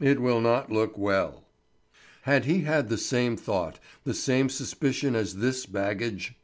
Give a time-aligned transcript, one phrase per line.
[0.00, 1.44] "It will not look well."
[2.22, 6.34] Had he had the same thought, the same suspicion as this baggage?